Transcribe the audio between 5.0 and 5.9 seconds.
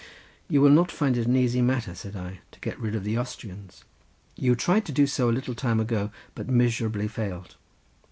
so a little time